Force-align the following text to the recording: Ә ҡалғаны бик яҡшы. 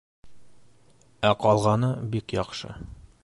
Ә 1.29 1.33
ҡалғаны 1.45 1.91
бик 2.17 2.35
яҡшы. 2.39 2.73